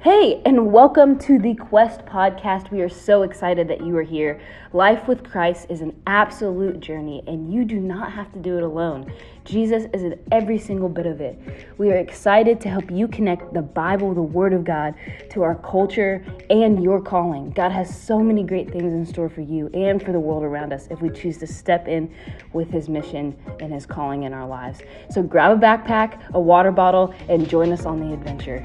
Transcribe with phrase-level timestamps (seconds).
[0.00, 2.70] Hey, and welcome to the Quest podcast.
[2.70, 4.40] We are so excited that you are here.
[4.72, 8.62] Life with Christ is an absolute journey, and you do not have to do it
[8.62, 9.12] alone.
[9.44, 11.36] Jesus is in every single bit of it.
[11.78, 14.94] We are excited to help you connect the Bible, the Word of God,
[15.30, 17.50] to our culture and your calling.
[17.50, 20.72] God has so many great things in store for you and for the world around
[20.72, 22.14] us if we choose to step in
[22.52, 24.78] with His mission and His calling in our lives.
[25.10, 28.64] So grab a backpack, a water bottle, and join us on the adventure.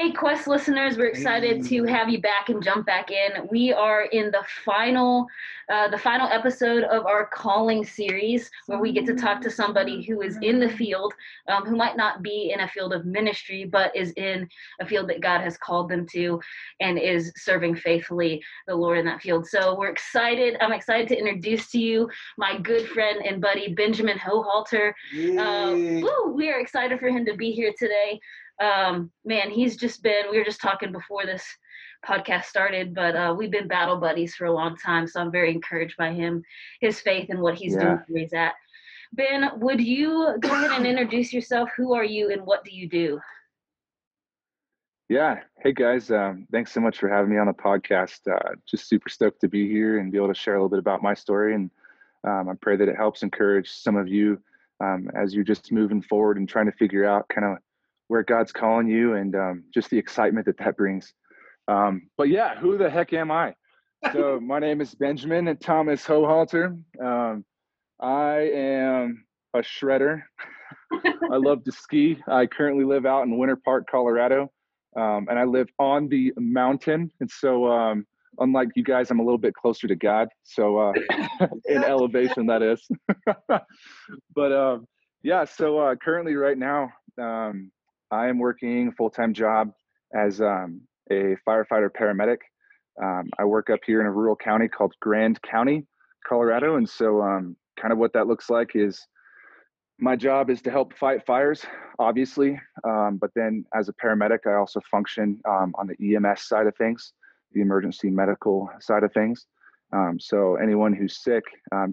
[0.00, 3.46] Hey, Quest listeners, we're excited to have you back and jump back in.
[3.50, 5.26] We are in the final,
[5.70, 10.02] uh, the final episode of our calling series, where we get to talk to somebody
[10.02, 11.14] who is in the field,
[11.48, 14.48] um, who might not be in a field of ministry, but is in
[14.80, 16.40] a field that God has called them to,
[16.80, 19.46] and is serving faithfully the Lord in that field.
[19.46, 20.56] So we're excited.
[20.60, 24.92] I'm excited to introduce to you my good friend and buddy Benjamin Hochhalter.
[25.14, 28.20] Uh, woo, we are excited for him to be here today
[28.60, 31.44] um, man, he's just been, we were just talking before this
[32.06, 35.06] podcast started, but uh, we've been battle buddies for a long time.
[35.06, 36.42] So I'm very encouraged by him,
[36.80, 37.80] his faith, and what he's yeah.
[37.80, 38.54] doing where he's at.
[39.12, 41.68] Ben, would you go ahead and introduce yourself?
[41.76, 43.20] Who are you and what do you do?
[45.08, 45.40] Yeah.
[45.58, 46.12] Hey, guys.
[46.12, 48.32] Um, thanks so much for having me on the podcast.
[48.32, 50.78] Uh, just super stoked to be here and be able to share a little bit
[50.78, 51.56] about my story.
[51.56, 51.70] And
[52.22, 54.40] um, I pray that it helps encourage some of you
[54.80, 57.58] um, as you're just moving forward and trying to figure out kind of
[58.06, 61.12] where God's calling you and um, just the excitement that that brings.
[61.70, 63.54] Um, but yeah, who the heck am I?
[64.12, 66.76] So my name is Benjamin and Thomas Hochhalter.
[67.00, 67.44] Um,
[68.00, 70.22] I am a shredder.
[70.92, 72.18] I love to ski.
[72.26, 74.50] I currently live out in Winter Park, Colorado,
[74.96, 77.12] um, and I live on the mountain.
[77.20, 78.04] And so, um,
[78.38, 80.28] unlike you guys, I'm a little bit closer to God.
[80.42, 80.92] So, uh,
[81.68, 82.88] in elevation, that is.
[84.34, 84.86] but um,
[85.22, 87.70] yeah, so uh, currently, right now, um,
[88.10, 89.70] I am working full time job
[90.12, 90.80] as um,
[91.10, 92.38] a firefighter paramedic.
[93.02, 95.86] Um, I work up here in a rural county called Grand County,
[96.26, 96.76] Colorado.
[96.76, 99.06] And so, um, kind of what that looks like is
[99.98, 101.64] my job is to help fight fires,
[101.98, 102.60] obviously.
[102.84, 106.76] Um, but then, as a paramedic, I also function um, on the EMS side of
[106.76, 107.12] things,
[107.52, 109.46] the emergency medical side of things.
[109.92, 111.44] Um, so, anyone who's sick,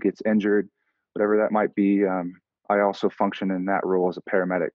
[0.02, 0.70] gets injured,
[1.14, 4.70] whatever that might be, I also function in that role as a paramedic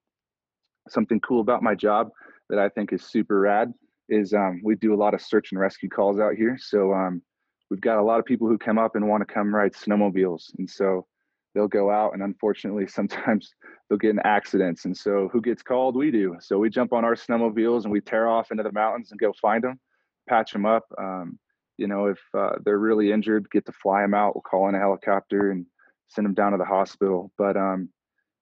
[0.89, 2.09] something cool about my job
[2.49, 3.73] that I think is super rad
[4.13, 6.57] is um, we do a lot of search and rescue calls out here.
[6.59, 7.21] So um,
[7.69, 10.51] we've got a lot of people who come up and want to come ride snowmobiles,
[10.57, 11.05] and so
[11.53, 13.53] they'll go out, and unfortunately, sometimes
[13.89, 14.85] they'll get in accidents.
[14.85, 15.95] And so who gets called?
[15.95, 16.37] We do.
[16.39, 19.33] So we jump on our snowmobiles and we tear off into the mountains and go
[19.41, 19.79] find them,
[20.27, 20.85] patch them up.
[20.97, 21.39] Um,
[21.77, 24.35] you know, if uh, they're really injured, get to fly them out.
[24.35, 25.65] We'll call in a helicopter and
[26.07, 27.31] send them down to the hospital.
[27.37, 27.89] But um,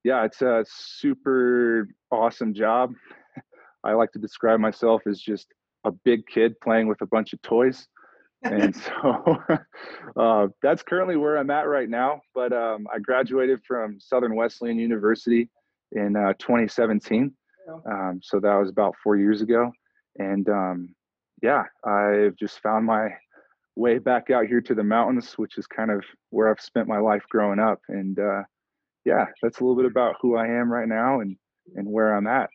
[0.03, 2.93] yeah, it's a super awesome job.
[3.83, 5.47] I like to describe myself as just
[5.84, 7.88] a big kid playing with a bunch of toys.
[8.44, 9.38] and so
[10.19, 12.22] uh, that's currently where I'm at right now.
[12.34, 15.50] But um, I graduated from Southern Wesleyan University
[15.92, 17.34] in uh, 2017.
[17.86, 19.72] Um, so that was about four years ago.
[20.18, 20.96] And um,
[21.42, 23.09] yeah, I've just found my
[23.75, 26.98] way back out here to the mountains, which is kind of where I've spent my
[26.98, 27.80] life growing up.
[27.88, 28.44] And uh,
[29.06, 31.38] yeah, that's a little bit about who I am right now and
[31.75, 32.50] and where I'm at.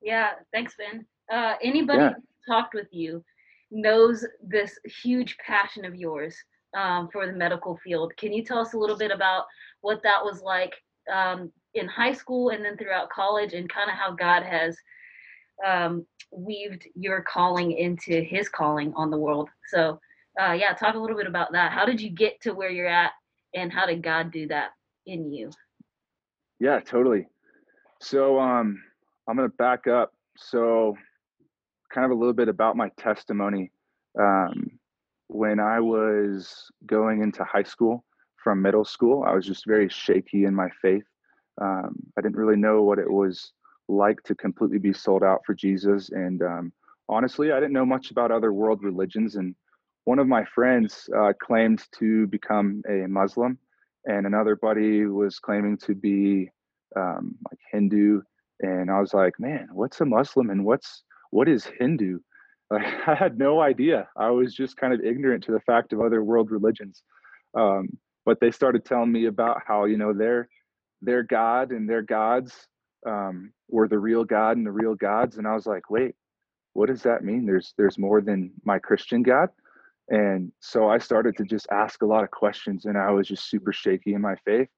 [0.00, 1.06] Yeah, thanks, Ben.
[1.32, 2.12] Uh, anybody yeah.
[2.46, 3.24] talked with you
[3.70, 6.36] knows this huge passion of yours
[6.76, 8.12] um, for the medical field.
[8.16, 9.44] Can you tell us a little bit about
[9.80, 10.74] what that was like
[11.12, 14.76] um, in high school and then throughout college, and kind of how God has
[15.66, 19.48] um, weaved your calling into His calling on the world?
[19.68, 19.98] So,
[20.40, 21.72] uh, yeah, talk a little bit about that.
[21.72, 23.12] How did you get to where you're at,
[23.54, 24.72] and how did God do that?
[25.06, 25.50] in you.
[26.60, 27.26] Yeah, totally.
[28.00, 28.82] So um,
[29.28, 30.12] I'm going to back up.
[30.36, 30.96] So,
[31.92, 33.70] kind of a little bit about my testimony.
[34.18, 34.78] Um,
[35.28, 38.04] when I was going into high school
[38.42, 41.04] from middle school, I was just very shaky in my faith.
[41.60, 43.52] Um, I didn't really know what it was
[43.88, 46.10] like to completely be sold out for Jesus.
[46.10, 46.72] And um,
[47.08, 49.36] honestly, I didn't know much about other world religions.
[49.36, 49.54] And
[50.04, 53.58] one of my friends uh, claimed to become a Muslim
[54.06, 56.50] and another buddy was claiming to be
[56.96, 58.22] um, like Hindu,
[58.60, 62.20] and I was like, man, what's a Muslim and what's what is Hindu?
[62.70, 64.08] Like, I had no idea.
[64.16, 67.02] I was just kind of ignorant to the fact of other world religions.
[67.54, 70.48] Um, but they started telling me about how you know their
[71.00, 72.68] their God and their gods
[73.04, 76.14] um, were the real God and the real gods, and I was like, wait,
[76.74, 77.44] what does that mean?
[77.46, 79.48] There's there's more than my Christian God,
[80.08, 83.50] And so I started to just ask a lot of questions, and I was just
[83.50, 84.68] super shaky in my faith.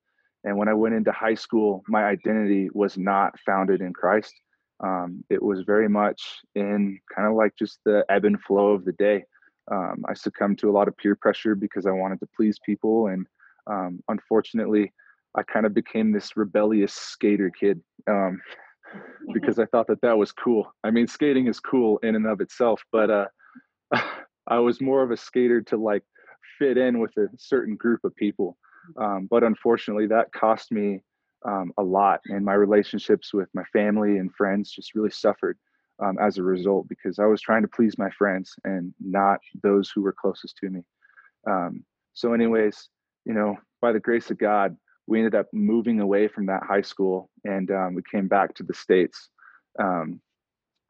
[0.45, 4.35] And when I went into high school, my identity was not founded in Christ.
[4.85, 6.21] Um, it was very much
[6.55, 9.25] in kind of like just the ebb and flow of the day.
[9.71, 13.07] Um, I succumbed to a lot of peer pressure because I wanted to please people.
[13.07, 13.27] And
[13.67, 14.93] um, unfortunately,
[15.37, 18.41] I kind of became this rebellious skater kid um,
[19.33, 20.71] because I thought that that was cool.
[20.85, 23.27] I mean, skating is cool in and of itself, but uh,
[24.47, 26.03] I was more of a skater to like
[26.59, 28.59] fit in with a certain group of people.
[29.01, 31.01] Um, but unfortunately, that cost me
[31.44, 35.58] um, a lot, and my relationships with my family and friends just really suffered
[36.02, 39.91] um, as a result because I was trying to please my friends and not those
[39.94, 40.81] who were closest to me.
[41.46, 42.88] Um, so, anyways,
[43.25, 44.76] you know, by the grace of God,
[45.06, 48.62] we ended up moving away from that high school and um, we came back to
[48.62, 49.29] the states.
[49.79, 50.20] Um,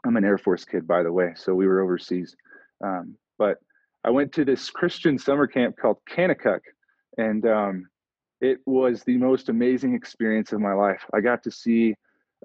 [0.07, 2.37] I'm an Air Force kid, by the way, so we were overseas.
[2.85, 3.59] Um, but
[4.05, 6.61] I went to this Christian summer camp called Kanakuk,
[7.17, 7.87] and um,
[8.41, 11.05] it was the most amazing experience of my life.
[11.13, 11.95] I got to see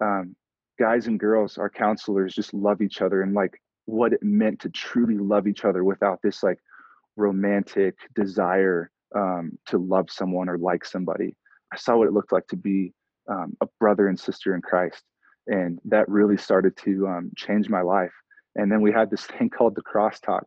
[0.02, 0.36] um,
[0.80, 4.70] guys and girls, our counselors, just love each other and like what it meant to
[4.70, 6.60] truly love each other without this like
[7.16, 11.36] romantic desire um, to love someone or like somebody.
[11.74, 12.94] I saw what it looked like to be
[13.30, 15.04] um, a brother and sister in Christ,
[15.48, 18.14] and that really started to um, change my life.
[18.56, 20.44] And then we had this thing called the crosstalk,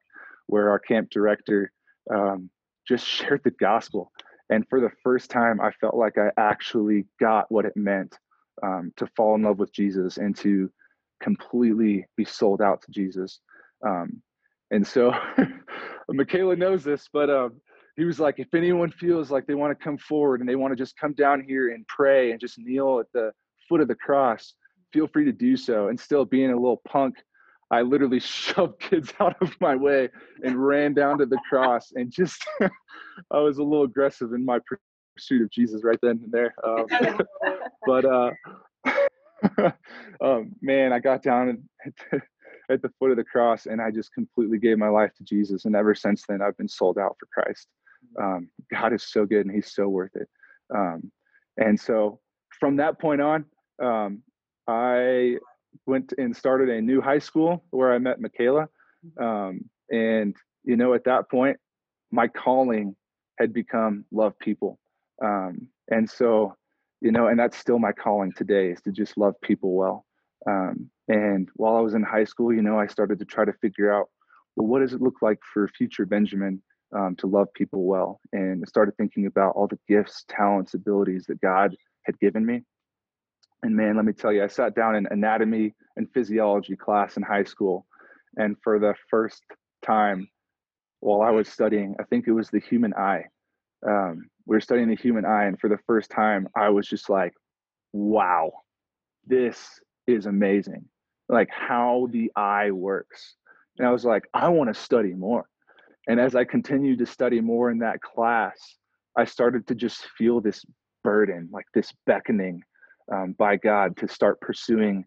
[0.47, 1.73] where our camp director
[2.13, 2.51] um,
[2.87, 4.11] just shared the gospel.
[4.53, 8.19] And for the first time, I felt like I actually got what it meant
[8.63, 10.71] um, to fall in love with Jesus and to
[11.23, 13.41] completely be sold out to Jesus.
[13.83, 14.21] Um,
[14.71, 15.15] and so
[16.11, 17.63] Michaela knows this, but um,
[17.97, 20.73] he was like, if anyone feels like they want to come forward and they want
[20.73, 23.33] to just come down here and pray and just kneel at the
[23.71, 24.53] foot of the cross,
[24.93, 25.89] feel free to do so.
[25.89, 27.15] And still being a little punk
[27.73, 30.11] I literally shoved kids out of my way
[30.45, 32.45] and ran down to the cross and just
[33.31, 34.59] I was a little aggressive in my
[35.17, 36.55] pursuit of Jesus right then and there.
[36.65, 36.87] Um,
[37.87, 38.31] but uh,
[40.21, 41.69] um, man, I got down
[42.71, 45.65] at the foot of the cross and I just completely gave my life to Jesus.
[45.65, 47.69] And ever since then, I've been sold out for Christ.
[48.21, 50.29] Um, God is so good and He's so worth it.
[50.75, 51.11] Um,
[51.57, 52.21] and so
[52.59, 53.45] from that point on,
[53.83, 54.23] um,
[54.67, 55.39] I
[55.87, 58.69] went and started a new high school where I met Michaela.
[59.21, 61.57] Um, and, you know, at that point,
[62.11, 62.95] my calling
[63.39, 64.79] had become love people.
[65.23, 66.57] Um, and so,
[67.01, 70.05] you know, and that's still my calling today is to just love people well.
[70.49, 73.53] Um, and while I was in high school, you know, I started to try to
[73.55, 74.09] figure out,
[74.57, 76.63] well, what does it look like for future Benjamin
[76.95, 78.21] um, to love people well?
[78.33, 81.75] And I started thinking about all the gifts, talents, abilities that God
[82.05, 82.63] had given me.
[83.63, 87.23] And man, let me tell you, I sat down in anatomy and physiology class in
[87.23, 87.87] high school.
[88.37, 89.43] And for the first
[89.85, 90.29] time
[91.03, 93.25] while I was studying, I think it was the human eye.
[93.85, 95.47] Um, we were studying the human eye.
[95.47, 97.33] And for the first time, I was just like,
[97.93, 98.53] wow,
[99.27, 100.85] this is amazing.
[101.29, 103.35] Like how the eye works.
[103.79, 105.49] And I was like, I want to study more.
[106.07, 108.57] And as I continued to study more in that class,
[109.19, 110.65] I started to just feel this
[111.03, 112.63] burden, like this beckoning
[113.13, 115.05] um, by God to start pursuing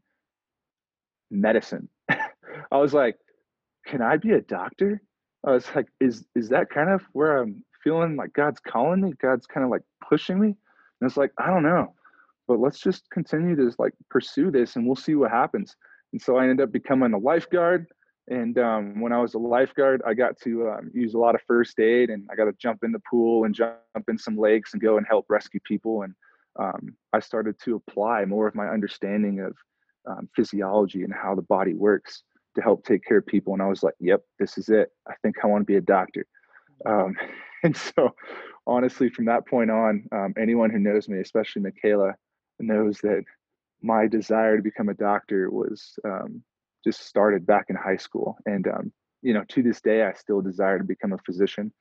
[1.31, 1.87] medicine.
[2.09, 3.15] I was like,
[3.87, 5.01] can I be a doctor?
[5.45, 9.13] I was like, is is that kind of where I'm feeling like God's calling me?
[9.21, 10.47] God's kind of like pushing me.
[10.47, 11.93] And it's like, I don't know,
[12.47, 15.75] but let's just continue to like pursue this and we'll see what happens.
[16.11, 17.87] And so I ended up becoming a lifeguard.
[18.27, 21.41] And um, when I was a lifeguard, I got to um, use a lot of
[21.47, 24.73] first aid and I got to jump in the pool and jump in some lakes
[24.73, 26.01] and go and help rescue people.
[26.01, 26.15] And
[26.57, 29.53] um, I started to apply more of my understanding of
[30.09, 32.23] um, physiology and how the body works
[32.55, 33.53] to help take care of people.
[33.53, 34.89] And I was like, yep, this is it.
[35.07, 36.25] I think I want to be a doctor.
[36.85, 37.15] Um,
[37.63, 38.15] and so,
[38.67, 42.13] honestly, from that point on, um, anyone who knows me, especially Michaela,
[42.59, 43.23] knows that
[43.81, 46.41] my desire to become a doctor was um,
[46.83, 48.37] just started back in high school.
[48.45, 51.71] And, um, you know, to this day, I still desire to become a physician.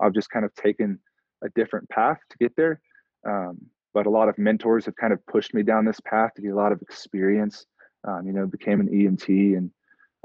[0.00, 0.98] I've just kind of taken
[1.42, 2.80] a different path to get there.
[3.26, 3.58] Um,
[3.94, 6.50] but a lot of mentors have kind of pushed me down this path to get
[6.50, 7.64] a lot of experience.
[8.06, 9.70] Um, you know, became an EMT and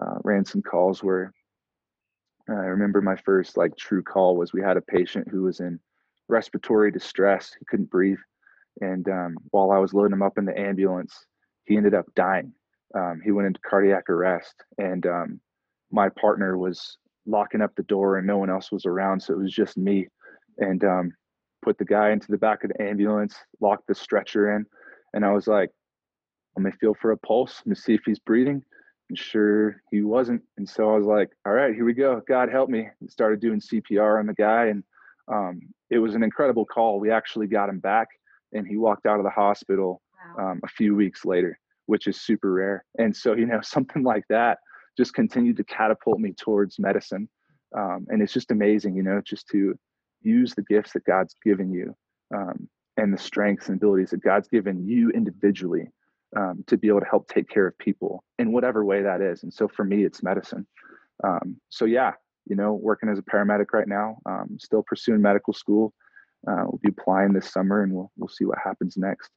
[0.01, 1.33] uh, ran some calls where
[2.49, 5.79] I remember my first like true call was we had a patient who was in
[6.27, 7.51] respiratory distress.
[7.57, 8.17] He couldn't breathe.
[8.81, 11.13] And um, while I was loading him up in the ambulance,
[11.65, 12.53] he ended up dying.
[12.95, 14.55] Um, he went into cardiac arrest.
[14.77, 15.39] And um,
[15.91, 19.21] my partner was locking up the door and no one else was around.
[19.21, 20.07] So it was just me.
[20.57, 21.11] And um,
[21.61, 24.65] put the guy into the back of the ambulance, locked the stretcher in,
[25.13, 25.69] and I was like,
[26.55, 28.63] let me feel for a pulse, let me see if he's breathing.
[29.09, 30.41] And sure, he wasn't.
[30.57, 32.21] And so I was like, all right, here we go.
[32.27, 32.87] God help me.
[33.01, 34.67] And started doing CPR on the guy.
[34.67, 34.83] And
[35.27, 36.99] um, it was an incredible call.
[36.99, 38.07] We actually got him back
[38.53, 40.01] and he walked out of the hospital
[40.37, 40.51] wow.
[40.51, 42.85] um, a few weeks later, which is super rare.
[42.97, 44.59] And so, you know, something like that
[44.97, 47.29] just continued to catapult me towards medicine.
[47.77, 49.77] Um, and it's just amazing, you know, just to
[50.21, 51.95] use the gifts that God's given you
[52.35, 55.87] um, and the strengths and abilities that God's given you individually
[56.35, 59.43] um, to be able to help take care of people in whatever way that is.
[59.43, 60.67] And so for me, it's medicine.
[61.23, 62.13] Um, so yeah,
[62.45, 65.93] you know, working as a paramedic right now, um, still pursuing medical school.
[66.47, 69.29] Uh, we'll be applying this summer, and we'll we'll see what happens next.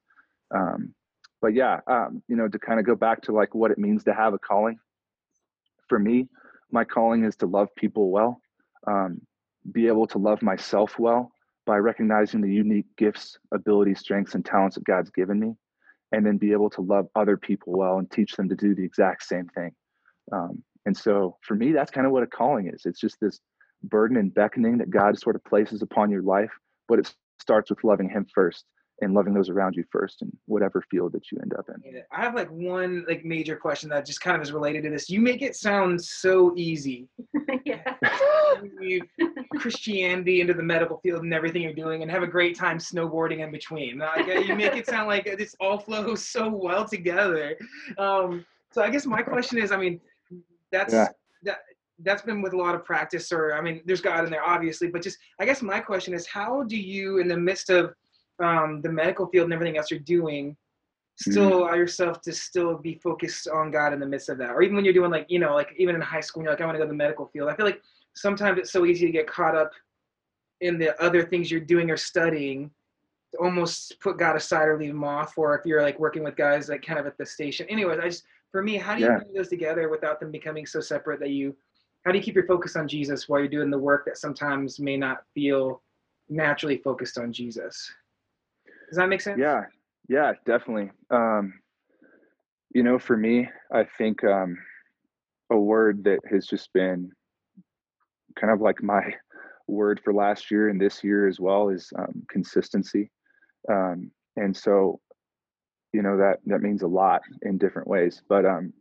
[0.54, 0.94] Um,
[1.40, 4.04] but yeah, um, you know, to kind of go back to like what it means
[4.04, 4.78] to have a calling.
[5.88, 6.28] For me,
[6.70, 8.40] my calling is to love people well,
[8.86, 9.20] um,
[9.72, 11.32] be able to love myself well
[11.66, 15.54] by recognizing the unique gifts, abilities, strengths, and talents that God's given me,
[16.12, 18.84] and then be able to love other people well and teach them to do the
[18.84, 19.72] exact same thing.
[20.30, 22.82] Um, and so for me, that's kind of what a calling is.
[22.84, 23.40] It's just this
[23.82, 26.50] burden and beckoning that God sort of places upon your life,
[26.88, 28.64] but it starts with loving Him first
[29.00, 32.02] and loving those around you first in whatever field that you end up in.
[32.12, 35.10] I have like one like major question that just kind of is related to this.
[35.10, 37.08] You make it sound so easy.
[37.64, 37.94] yeah.
[39.56, 43.40] Christianity into the medical field and everything you're doing and have a great time snowboarding
[43.40, 43.98] in between.
[43.98, 47.56] Like, you make it sound like this all flows so well together.
[47.98, 50.00] Um, so I guess my question is, I mean,
[50.70, 51.08] that's yeah.
[51.42, 51.58] that
[52.04, 54.88] that's been with a lot of practice or i mean there's god in there obviously
[54.88, 57.94] but just i guess my question is how do you in the midst of
[58.42, 60.56] um, the medical field and everything else you're doing
[61.18, 61.58] still mm-hmm.
[61.58, 64.74] allow yourself to still be focused on god in the midst of that or even
[64.74, 66.74] when you're doing like you know like even in high school you're like i want
[66.74, 67.82] to go to the medical field i feel like
[68.14, 69.70] sometimes it's so easy to get caught up
[70.60, 72.70] in the other things you're doing or studying
[73.30, 76.34] to almost put god aside or leave him off or if you're like working with
[76.34, 79.08] guys like kind of at the station anyways i just for me, how do you
[79.08, 79.16] yeah.
[79.16, 81.56] bring those together without them becoming so separate that you,
[82.04, 84.78] how do you keep your focus on Jesus while you're doing the work that sometimes
[84.78, 85.82] may not feel
[86.28, 87.90] naturally focused on Jesus?
[88.92, 89.38] Does that make sense?
[89.40, 89.62] Yeah,
[90.08, 90.90] yeah, definitely.
[91.10, 91.54] Um,
[92.74, 94.54] you know, for me, I think um,
[95.50, 97.10] a word that has just been
[98.38, 99.02] kind of like my
[99.66, 103.10] word for last year and this year as well is um, consistency.
[103.70, 105.00] Um, and so
[105.92, 108.72] you know that that means a lot in different ways but um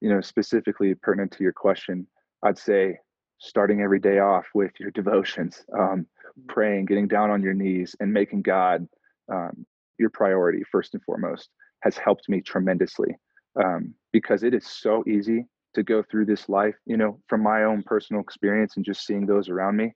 [0.00, 2.06] you know specifically pertinent to your question
[2.44, 2.96] i'd say
[3.38, 6.06] starting every day off with your devotions um
[6.48, 8.86] praying getting down on your knees and making god
[9.32, 9.66] um,
[9.98, 11.50] your priority first and foremost
[11.82, 13.16] has helped me tremendously
[13.62, 17.64] um, because it is so easy to go through this life you know from my
[17.64, 19.92] own personal experience and just seeing those around me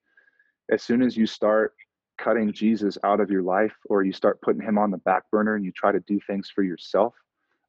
[0.71, 1.73] as soon as you start
[2.19, 5.57] cutting Jesus out of your life or you start putting him on the back burner
[5.57, 7.15] and you try to do things for yourself,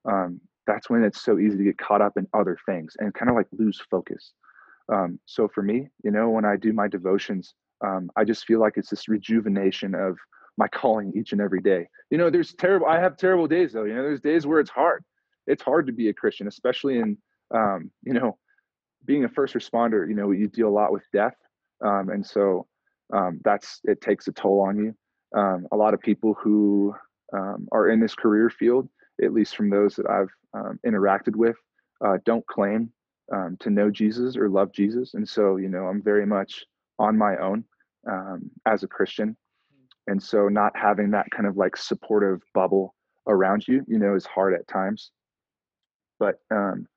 [0.05, 3.29] um, that's when it's so easy to get caught up in other things and kind
[3.29, 4.33] of like lose focus.
[4.91, 7.53] Um, so for me, you know, when I do my devotions,
[7.85, 10.17] um, I just feel like it's this rejuvenation of
[10.57, 11.87] my calling each and every day.
[12.09, 13.83] You know, there's terrible, I have terrible days though.
[13.83, 15.03] You know, there's days where it's hard.
[15.47, 17.17] It's hard to be a Christian, especially in,
[17.53, 18.37] um, you know,
[19.05, 21.35] being a first responder, you know, you deal a lot with death.
[21.83, 22.67] Um, and so
[23.13, 24.95] um, that's it takes a toll on you.
[25.37, 26.95] Um, a lot of people who
[27.33, 28.89] um, are in this career field,
[29.23, 31.57] at least from those that I've um, interacted with,
[32.03, 32.91] uh, don't claim
[33.33, 36.63] um, to know Jesus or love Jesus, and so you know I'm very much
[36.99, 37.63] on my own
[38.09, 39.35] um, as a Christian,
[40.07, 42.95] and so not having that kind of like supportive bubble
[43.27, 45.11] around you, you know, is hard at times.
[46.19, 46.87] But um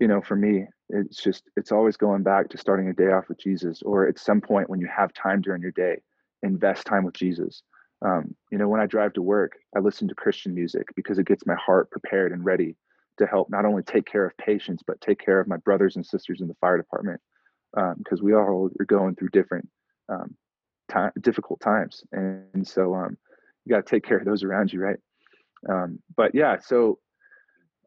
[0.00, 3.28] you know, for me, it's just it's always going back to starting a day off
[3.28, 5.96] with jesus or at some point when you have time during your day
[6.42, 7.62] invest time with jesus
[8.04, 11.26] um, you know when i drive to work i listen to christian music because it
[11.26, 12.76] gets my heart prepared and ready
[13.16, 16.04] to help not only take care of patients but take care of my brothers and
[16.04, 17.20] sisters in the fire department
[17.72, 19.66] because um, we all are going through different
[20.08, 20.36] um,
[20.94, 22.02] time, difficult times.
[22.12, 23.16] And, and so um,
[23.64, 24.98] you got to take care of those around you right?
[25.68, 26.98] Um, but yeah so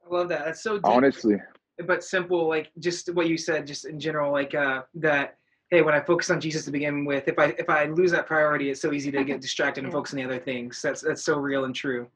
[0.04, 0.46] i love that.
[0.46, 0.86] That's so deep.
[0.86, 1.36] honestly
[1.86, 5.38] but simple like just what you said just in general like uh that
[5.70, 8.26] hey when i focus on jesus to begin with if i if i lose that
[8.26, 10.82] priority it's so easy to get distracted and focus on the other things.
[10.82, 12.08] That's that's so real and true.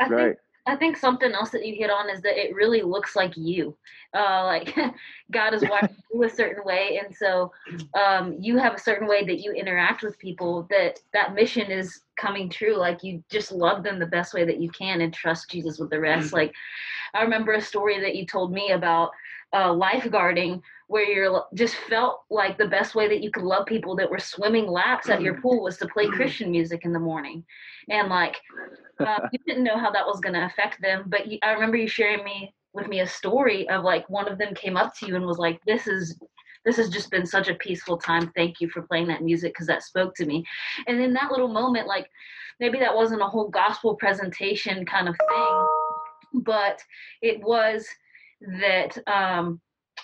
[0.00, 0.24] I right.
[0.26, 3.36] think, I think something else that you hit on is that it really looks like
[3.36, 3.76] you.
[4.14, 4.74] Uh, like
[5.30, 7.52] God is watching you a certain way, and so
[7.94, 10.66] um, you have a certain way that you interact with people.
[10.70, 12.76] That that mission is coming true.
[12.76, 15.90] Like you just love them the best way that you can, and trust Jesus with
[15.90, 16.28] the rest.
[16.28, 16.36] Mm-hmm.
[16.36, 16.54] Like
[17.12, 19.10] I remember a story that you told me about
[19.54, 23.96] uh, lifeguarding where you're just felt like the best way that you could love people
[23.96, 27.44] that were swimming laps at your pool was to play Christian music in the morning,
[27.88, 28.36] and like
[29.00, 31.76] uh, you didn't know how that was going to affect them, but you, I remember
[31.76, 35.06] you sharing me with me a story of like one of them came up to
[35.06, 36.18] you and was like, "This is
[36.64, 38.32] this has just been such a peaceful time.
[38.34, 40.44] Thank you for playing that music because that spoke to me."
[40.88, 42.10] And in that little moment, like
[42.60, 46.80] maybe that wasn't a whole gospel presentation kind of thing, but
[47.22, 47.86] it was
[48.40, 49.60] that um,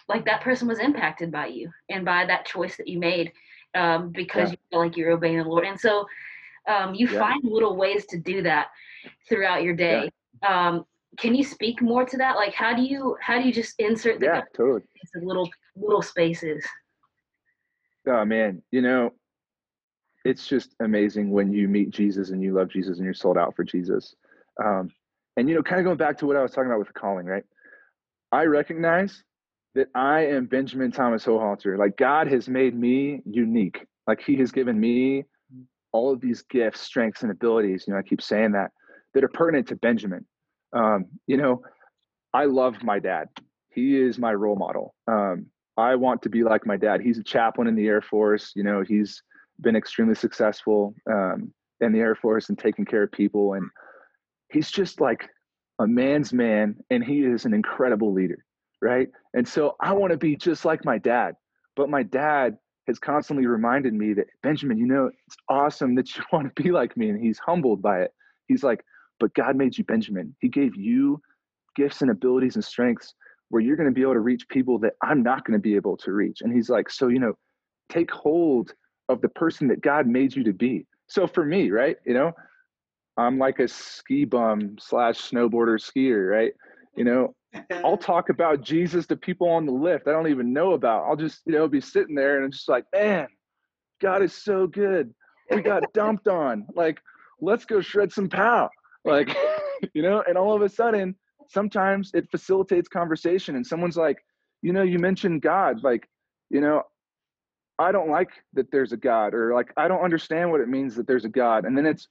[0.09, 3.33] like that person was impacted by you and by that choice that you made
[3.75, 4.53] um, because yeah.
[4.53, 5.65] you feel like you're obeying the Lord.
[5.65, 6.07] And so
[6.69, 7.19] um, you yeah.
[7.19, 8.69] find little ways to do that
[9.29, 10.11] throughout your day.
[10.43, 10.69] Yeah.
[10.69, 10.85] Um,
[11.19, 12.37] can you speak more to that?
[12.37, 14.83] Like, how do you how do you just insert the yeah, totally.
[15.23, 16.65] little little spaces?
[18.07, 19.13] Oh man, you know,
[20.25, 23.57] it's just amazing when you meet Jesus and you love Jesus and you're sold out
[23.57, 24.15] for Jesus.
[24.63, 24.91] Um,
[25.37, 26.95] and you know, kind of going back to what I was talking about with the
[26.95, 27.45] calling, right?
[28.33, 29.23] I recognize
[29.75, 31.79] that I am Benjamin Thomas Hochhalter.
[31.79, 33.87] Like God has made me unique.
[34.07, 35.25] Like He has given me
[35.93, 37.85] all of these gifts, strengths, and abilities.
[37.87, 38.71] You know, I keep saying that
[39.15, 40.25] that are pertinent to Benjamin.
[40.73, 41.63] Um, you know,
[42.33, 43.29] I love my dad.
[43.71, 44.95] He is my role model.
[45.09, 45.47] Um,
[45.77, 47.01] I want to be like my dad.
[47.01, 48.53] He's a chaplain in the Air Force.
[48.55, 49.23] You know, he's
[49.61, 53.55] been extremely successful um, in the Air Force and taking care of people.
[53.55, 53.69] And
[54.53, 55.29] he's just like
[55.81, 58.45] a man's man, and he is an incredible leader
[58.83, 59.09] right?
[59.35, 61.35] And so I want to be just like my dad.
[61.77, 62.57] But my dad
[62.87, 66.71] has constantly reminded me that, Benjamin, you know, it's awesome that you want to be
[66.71, 67.11] like me.
[67.11, 68.13] And he's humbled by it.
[68.47, 68.85] He's like,
[69.19, 70.35] but God made you Benjamin.
[70.41, 71.21] He gave you
[71.77, 73.15] gifts and abilities and strengths
[73.51, 75.77] where you're going to be able to reach people that I'm not going to be
[75.77, 76.41] able to reach.
[76.41, 77.35] And he's like, so, you know,
[77.91, 78.73] take hold
[79.09, 80.87] of the person that God made you to be.
[81.09, 82.33] So for me, right, you know,
[83.21, 86.53] I'm like a ski bum slash snowboarder skier, right?
[86.97, 87.35] You know,
[87.85, 91.05] I'll talk about Jesus to people on the lift I don't even know about.
[91.05, 93.29] I'll just, you know, be sitting there and I'm just like, man,
[94.01, 95.13] God is so good.
[95.51, 96.67] We got dumped on.
[96.75, 97.01] Like,
[97.41, 98.71] let's go shred some pow.
[99.05, 99.37] Like,
[99.95, 101.17] you know, and all of a sudden,
[101.49, 104.19] sometimes it facilitates conversation and someone's like,
[104.63, 105.83] you know, you mentioned God.
[105.83, 106.09] Like,
[106.51, 106.83] you know,
[107.79, 110.95] I don't like that there's a God, or like, I don't understand what it means
[110.97, 111.65] that there's a God.
[111.65, 112.09] And then it's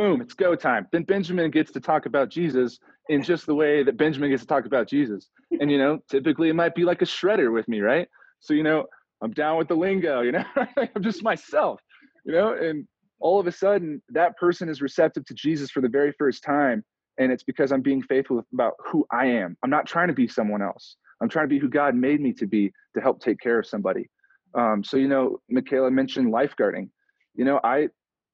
[0.00, 0.86] boom, it's go time.
[0.92, 2.78] Then Benjamin gets to talk about Jesus
[3.10, 5.28] in just the way that Benjamin gets to talk about Jesus.
[5.60, 8.08] And, you know, typically it might be like a shredder with me, right?
[8.40, 8.86] So, you know,
[9.22, 11.80] I'm down with the lingo, you know, I'm just myself,
[12.24, 12.88] you know, and
[13.20, 16.82] all of a sudden that person is receptive to Jesus for the very first time.
[17.18, 19.54] And it's because I'm being faithful about who I am.
[19.62, 20.96] I'm not trying to be someone else.
[21.20, 23.66] I'm trying to be who God made me to be to help take care of
[23.66, 24.08] somebody.
[24.54, 26.88] Um, so, you know, Michaela mentioned lifeguarding.
[27.34, 27.88] You know, I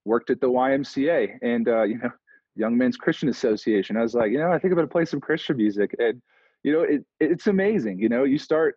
[0.07, 2.11] worked at the YMCA and uh, you know
[2.55, 3.97] Young Men's Christian Association.
[3.97, 6.23] I was like, you know, I think I'm gonna play some Christian music, and
[6.62, 7.99] you know, it it's amazing.
[7.99, 8.77] You know, you start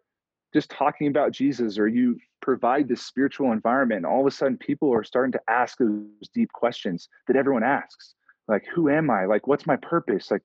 [0.53, 4.57] just talking about Jesus, or you provide this spiritual environment, and all of a sudden,
[4.57, 8.15] people are starting to ask those deep questions that everyone asks,
[8.47, 9.25] like, who am I?
[9.25, 10.31] Like, what's my purpose?
[10.31, 10.41] Like,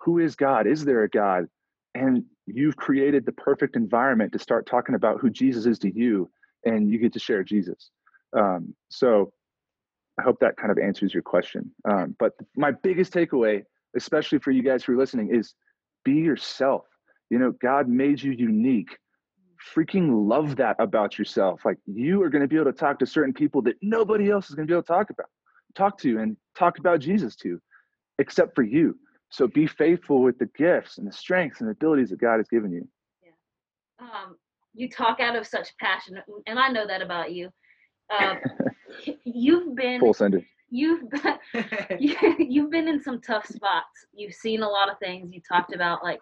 [0.00, 0.66] who is God?
[0.66, 1.46] Is there a God?
[1.94, 6.30] And you've created the perfect environment to start talking about who Jesus is to you,
[6.64, 7.90] and you get to share Jesus.
[8.34, 9.32] Um, so
[10.18, 11.70] I hope that kind of answers your question.
[11.88, 13.64] Um, but my biggest takeaway,
[13.96, 15.54] especially for you guys who are listening, is
[16.04, 16.84] be yourself.
[17.30, 18.96] You know, God made you unique.
[19.74, 21.64] Freaking love that about yourself.
[21.64, 24.50] Like you are going to be able to talk to certain people that nobody else
[24.50, 25.28] is going to be able to talk about,
[25.74, 27.60] talk to, and talk about Jesus to,
[28.18, 28.98] except for you.
[29.30, 32.72] So be faithful with the gifts and the strengths and abilities that God has given
[32.72, 32.86] you.
[33.22, 34.06] Yeah.
[34.06, 34.36] Um,
[34.74, 37.48] you talk out of such passion, and I know that about you.
[38.18, 38.38] Um,
[39.24, 40.44] you've been full sending.
[40.70, 41.38] You've been,
[42.38, 44.06] you've been in some tough spots.
[44.14, 45.32] You've seen a lot of things.
[45.32, 46.20] You talked about like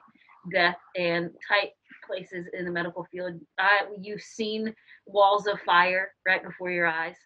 [0.53, 1.71] death and tight
[2.07, 3.41] places in the medical field.
[3.59, 4.75] I, you've seen
[5.07, 7.17] walls of fire right before your eyes.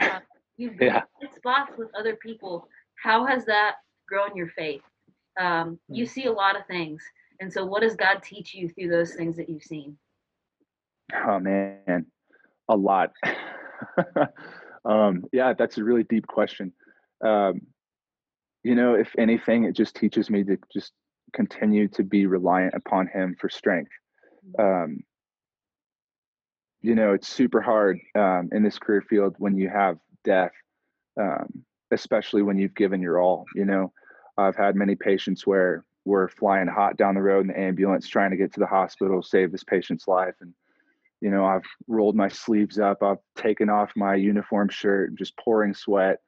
[0.00, 0.20] Uh,
[0.56, 1.02] you've been yeah.
[1.20, 2.68] in spots with other people.
[2.96, 3.76] How has that
[4.08, 4.82] grown your faith?
[5.38, 6.10] Um, you hmm.
[6.10, 7.02] see a lot of things.
[7.40, 9.96] And so, what does God teach you through those things that you've seen?
[11.14, 12.06] Oh, man,
[12.68, 13.12] a lot.
[14.84, 16.72] um, yeah, that's a really deep question.
[17.24, 17.62] Um,
[18.62, 20.92] you know, if anything, it just teaches me to just
[21.32, 23.90] continue to be reliant upon Him for strength.
[24.58, 24.84] Mm-hmm.
[24.84, 24.98] Um,
[26.80, 30.52] you know, it's super hard um, in this career field when you have death,
[31.18, 33.46] um, especially when you've given your all.
[33.54, 33.92] You know,
[34.36, 38.30] I've had many patients where we're flying hot down the road in the ambulance trying
[38.30, 40.52] to get to the hospital, save this patient's life, and
[41.24, 45.72] you know i've rolled my sleeves up i've taken off my uniform shirt just pouring
[45.72, 46.18] sweat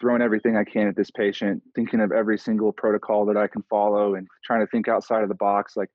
[0.00, 3.62] throwing everything i can at this patient thinking of every single protocol that i can
[3.70, 5.88] follow and trying to think outside of the box like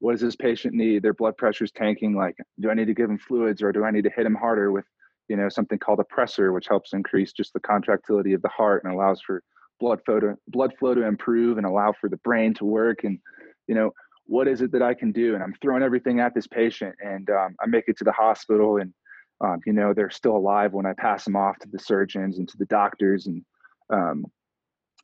[0.00, 1.02] what does this patient need?
[1.02, 3.90] Their blood pressure's tanking like do i need to give them fluids or do i
[3.90, 4.84] need to hit them harder with
[5.28, 8.84] you know something called a pressor which helps increase just the contractility of the heart
[8.84, 9.42] and allows for
[9.80, 13.18] blood flow to blood flow to improve and allow for the brain to work and
[13.66, 13.92] you know
[14.26, 15.34] what is it that I can do?
[15.34, 18.78] And I'm throwing everything at this patient, and um, I make it to the hospital,
[18.78, 18.92] and
[19.40, 22.48] um, you know they're still alive when I pass them off to the surgeons and
[22.48, 23.44] to the doctors, and
[23.90, 24.24] um,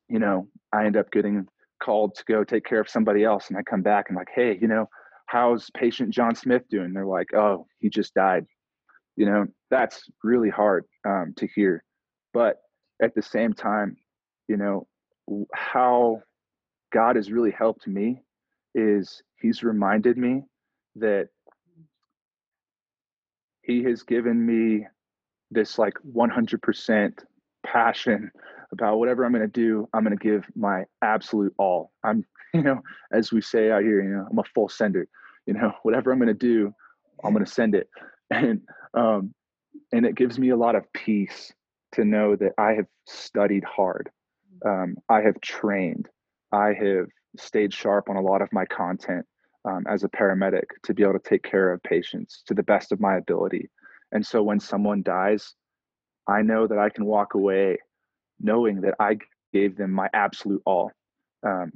[0.09, 1.47] you know I end up getting
[1.83, 4.59] called to go take care of somebody else, and I come back and like, hey,
[4.61, 4.89] you know,
[5.27, 6.93] how's patient John Smith doing?
[6.93, 8.47] They're like, oh, he just died.
[9.17, 11.85] You know, that's really hard um, to hear,
[12.33, 12.57] but
[13.03, 13.97] at the same time,
[14.49, 14.87] you know,
[15.55, 16.23] how
[16.93, 18.23] God has really helped me
[18.75, 20.43] is he's reminded me
[20.97, 21.29] that
[23.63, 24.87] he has given me
[25.51, 27.13] this like 100%
[27.65, 28.31] passion
[28.73, 29.89] about whatever I'm going to do.
[29.93, 31.93] I'm going to give my absolute all.
[32.05, 32.81] I'm, you know,
[33.13, 35.07] as we say out here, you know, I'm a full sender.
[35.47, 36.73] You know, whatever I'm going to do,
[37.25, 37.89] I'm going to send it.
[38.33, 38.61] And
[38.95, 39.35] um,
[39.93, 41.53] and it gives me a lot of peace
[41.95, 44.09] to know that I have studied hard.
[44.65, 46.09] Um, I have trained.
[46.53, 49.27] I have stayed sharp on a lot of my content
[49.65, 52.93] um, as a paramedic to be able to take care of patients to the best
[52.93, 53.69] of my ability.
[54.13, 55.55] And so when someone dies,
[56.27, 57.79] I know that I can walk away
[58.41, 59.19] knowing that I
[59.53, 60.91] gave them my absolute all.
[61.47, 61.73] Um,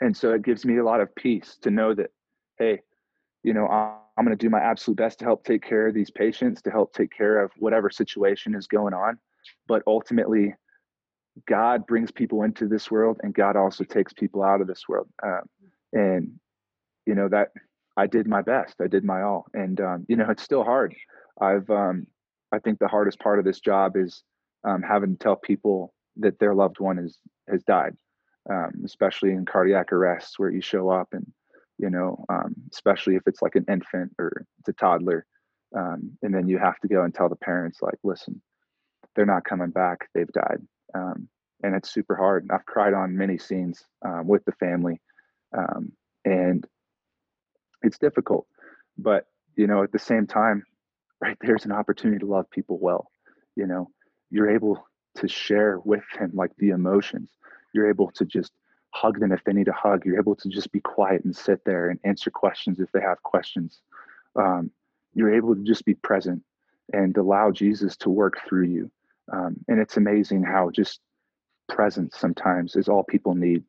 [0.00, 2.10] and so it gives me a lot of peace to know that,
[2.58, 2.80] hey,
[3.42, 6.10] you know, I'm going to do my absolute best to help take care of these
[6.10, 9.18] patients, to help take care of whatever situation is going on.
[9.66, 10.54] But ultimately,
[11.46, 15.08] God brings people into this world, and God also takes people out of this world.
[15.22, 15.42] Um,
[15.92, 16.32] and
[17.06, 17.48] you know that
[17.96, 18.76] I did my best.
[18.80, 20.94] I did my all, and um, you know it's still hard.
[21.40, 22.06] I've um,
[22.52, 24.22] I think the hardest part of this job is
[24.64, 27.96] um, having to tell people that their loved one is has died,
[28.50, 31.26] um, especially in cardiac arrests where you show up and
[31.78, 32.24] you know,
[32.72, 35.24] especially if it's like an infant or it's a toddler,
[35.72, 38.42] and then you have to go and tell the parents like, listen,
[39.14, 40.08] they're not coming back.
[40.14, 40.58] They've died.
[40.94, 41.28] Um,
[41.62, 42.48] and it's super hard.
[42.52, 45.00] I've cried on many scenes um, with the family,
[45.56, 45.92] um,
[46.24, 46.66] and
[47.82, 48.46] it's difficult.
[48.96, 50.64] But you know, at the same time,
[51.20, 53.10] right there's an opportunity to love people well.
[53.56, 53.90] You know,
[54.30, 57.30] you're able to share with them like the emotions.
[57.74, 58.52] You're able to just
[58.90, 60.04] hug them if they need a hug.
[60.04, 63.22] You're able to just be quiet and sit there and answer questions if they have
[63.22, 63.80] questions.
[64.36, 64.70] Um,
[65.14, 66.42] you're able to just be present
[66.92, 68.90] and allow Jesus to work through you.
[69.32, 71.00] Um, and it's amazing how just
[71.68, 73.62] presence sometimes is all people need.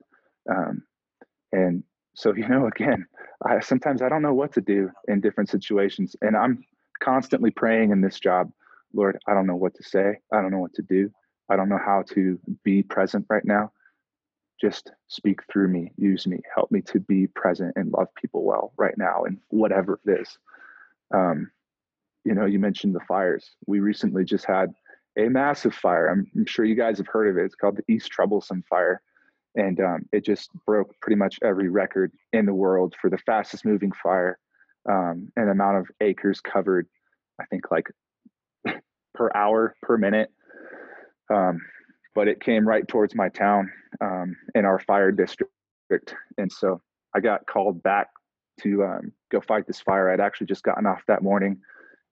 [0.49, 0.83] Um,
[1.51, 1.83] and
[2.15, 3.05] so, you know, again,
[3.45, 6.15] I, sometimes I don't know what to do in different situations.
[6.21, 6.63] And I'm
[7.01, 8.51] constantly praying in this job,
[8.93, 10.19] Lord, I don't know what to say.
[10.33, 11.11] I don't know what to do.
[11.49, 13.71] I don't know how to be present right now.
[14.61, 18.73] Just speak through me, use me, help me to be present and love people well
[18.77, 20.37] right now, and whatever it is.
[21.13, 21.49] Um,
[22.25, 23.49] you know, you mentioned the fires.
[23.65, 24.73] We recently just had
[25.25, 26.07] a massive fire.
[26.07, 27.45] I'm, I'm, sure you guys have heard of it.
[27.45, 29.01] It's called the East Troublesome Fire.
[29.55, 33.65] And um, it just broke pretty much every record in the world for the fastest
[33.65, 34.37] moving fire
[34.89, 36.87] um, and amount of acres covered,
[37.41, 37.87] I think like
[39.13, 40.31] per hour, per minute.
[41.33, 41.59] Um,
[42.15, 46.15] but it came right towards my town um, in our fire district.
[46.37, 46.81] And so
[47.15, 48.07] I got called back
[48.61, 50.11] to um, go fight this fire.
[50.11, 51.59] I'd actually just gotten off that morning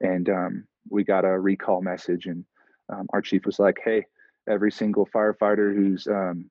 [0.01, 2.45] and um, we got a recall message and
[2.89, 4.05] um, our chief was like, "Hey,
[4.49, 6.49] every single firefighter who's um,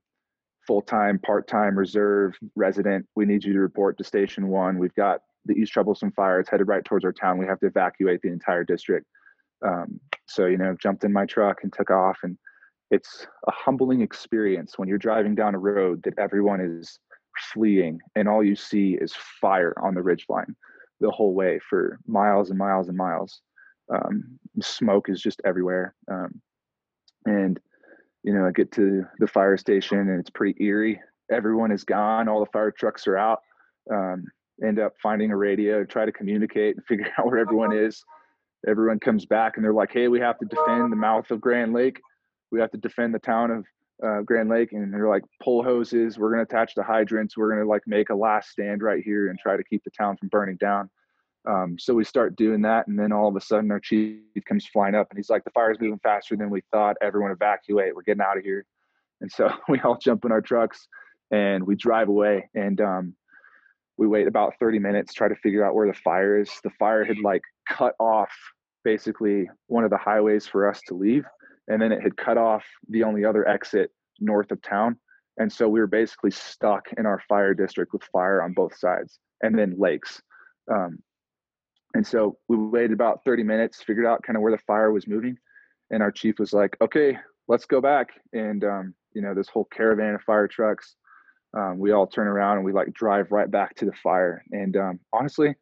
[0.66, 4.78] full-time, part-time, reserve, resident, we need you to report to Station One.
[4.78, 6.40] We've got the East Troublesome Fire.
[6.40, 7.38] It's headed right towards our town.
[7.38, 9.06] We have to evacuate the entire district."
[9.64, 12.36] Um, so you know, jumped in my truck and took off, and
[12.90, 16.98] it's a humbling experience when you're driving down a road that everyone is
[17.52, 20.54] fleeing, and all you see is fire on the ridge line
[21.00, 23.42] the whole way for miles and miles and miles
[23.92, 25.94] um, smoke is just everywhere.
[26.10, 26.40] Um,
[27.24, 27.58] and
[28.22, 31.00] you know, I get to the fire station and it's pretty eerie.
[31.30, 32.28] Everyone is gone.
[32.28, 33.38] All the fire trucks are out.
[33.90, 34.24] Um,
[34.64, 38.02] end up finding a radio, try to communicate and figure out where everyone is.
[38.66, 41.72] Everyone comes back and they're like, "Hey, we have to defend the mouth of Grand
[41.72, 42.00] Lake.
[42.50, 43.64] We have to defend the town of
[44.04, 46.18] uh, Grand Lake." And they're like, "Pull hoses.
[46.18, 47.36] We're going to attach the hydrants.
[47.36, 49.90] We're going to like make a last stand right here and try to keep the
[49.90, 50.90] town from burning down."
[51.46, 54.66] Um, so we start doing that, and then all of a sudden our chief comes
[54.66, 56.96] flying up, and he's like, "The fire's moving faster than we thought.
[57.00, 57.94] Everyone evacuate.
[57.94, 58.66] We're getting out of here."
[59.20, 60.88] And so we all jump in our trucks
[61.30, 63.14] and we drive away, and um,
[63.96, 66.50] we wait about 30 minutes, try to figure out where the fire is.
[66.62, 68.30] The fire had like cut off
[68.84, 71.24] basically one of the highways for us to leave,
[71.68, 74.96] and then it had cut off the only other exit north of town.
[75.38, 79.18] And so we were basically stuck in our fire district with fire on both sides,
[79.42, 80.20] and then lakes.
[80.72, 80.98] Um,
[81.96, 85.08] and so we waited about 30 minutes, figured out kind of where the fire was
[85.08, 85.36] moving.
[85.90, 87.16] And our chief was like, okay,
[87.48, 88.08] let's go back.
[88.32, 90.96] And, um, you know, this whole caravan of fire trucks
[91.56, 94.44] um, we all turn around and we like drive right back to the fire.
[94.52, 95.54] And um, honestly,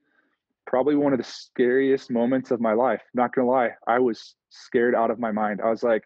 [0.67, 3.03] probably one of the scariest moments of my life.
[3.15, 5.61] Not gonna lie, I was scared out of my mind.
[5.63, 6.03] I was like,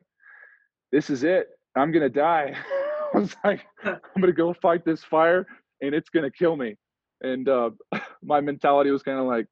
[0.93, 1.49] "This is it.
[1.75, 2.55] I'm gonna die."
[3.15, 5.47] I was like, "I'm gonna go fight this fire,
[5.81, 6.77] and it's gonna kill me."
[7.23, 7.71] And uh,
[8.23, 9.47] my mentality was kind of like,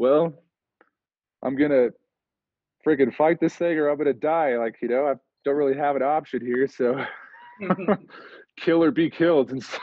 [0.00, 0.32] "Well,
[1.42, 1.90] I'm gonna
[2.86, 5.94] freaking fight this thing, or I'm gonna die." Like, you know, I don't really have
[5.94, 7.04] an option here, so
[8.58, 9.50] kill or be killed.
[9.50, 9.78] And so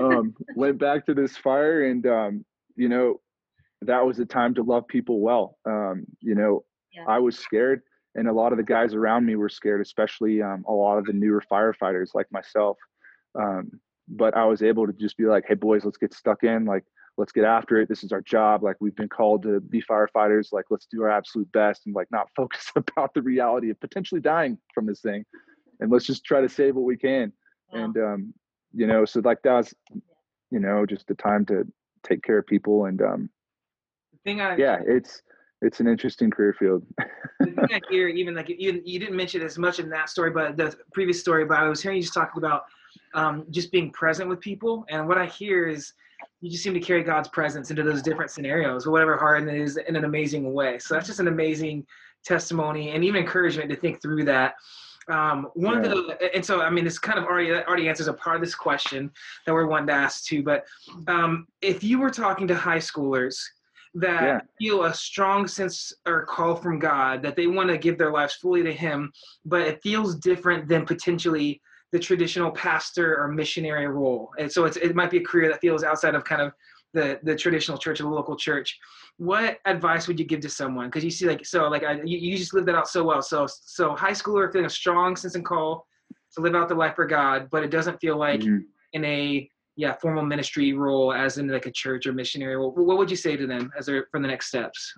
[0.00, 3.20] um, went back to this fire, and um, you know,
[3.82, 5.58] that was the time to love people well.
[5.64, 7.04] Um, you know, yeah.
[7.06, 7.82] I was scared,
[8.16, 11.04] and a lot of the guys around me were scared, especially um, a lot of
[11.04, 12.78] the newer firefighters like myself.
[13.38, 13.70] Um,
[14.08, 16.64] but I was able to just be like, "Hey, boys, let's get stuck in.
[16.64, 16.82] Like,
[17.20, 17.88] let's get after it.
[17.88, 18.64] This is our job.
[18.64, 20.52] Like, we've been called to be firefighters.
[20.52, 24.20] Like, let's do our absolute best, and like not focus about the reality of potentially
[24.20, 25.24] dying from this thing,
[25.78, 27.32] and let's just try to save what we can."
[27.72, 28.34] And um,
[28.74, 29.74] you know, so like that was,
[30.50, 31.64] you know, just the time to
[32.02, 33.30] take care of people and um,
[34.24, 35.22] thing I yeah, it's
[35.62, 36.84] it's an interesting career field.
[37.40, 40.30] the thing I hear, even like you, you didn't mention as much in that story,
[40.30, 42.64] but the previous story, but I was hearing you just talking about
[43.14, 45.92] um, just being present with people, and what I hear is
[46.40, 49.76] you just seem to carry God's presence into those different scenarios, whatever hard it is,
[49.76, 50.78] in an amazing way.
[50.78, 51.86] So that's just an amazing
[52.24, 54.54] testimony and even encouragement to think through that.
[55.08, 55.90] Um, one yeah.
[55.90, 58.42] of the, and so I mean, this kind of already already answers a part of
[58.42, 59.10] this question
[59.44, 60.42] that we're wanting to ask too.
[60.42, 60.64] But
[61.08, 63.36] um, if you were talking to high schoolers
[63.94, 64.40] that yeah.
[64.58, 68.34] feel a strong sense or call from God that they want to give their lives
[68.34, 69.12] fully to Him,
[69.44, 71.60] but it feels different than potentially
[71.92, 74.30] the traditional pastor or missionary role.
[74.38, 76.52] And so it might be a career that feels outside of kind of
[76.92, 78.78] the, the traditional church or the local church.
[79.16, 80.86] What advice would you give to someone?
[80.86, 83.22] Because you see, like, so like I, you, you just lived that out so well.
[83.22, 85.86] So so high schooler feeling a strong sense and call
[86.34, 88.58] to live out the life for God, but it doesn't feel like mm-hmm.
[88.92, 92.98] in a yeah formal ministry role as in like a church or missionary role what
[92.98, 94.92] would you say to them as they're for the next steps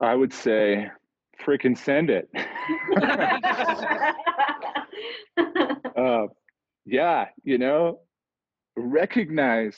[0.00, 0.90] i would say
[1.40, 2.28] freaking send it
[5.96, 6.26] uh,
[6.84, 8.00] yeah you know
[8.76, 9.76] recognize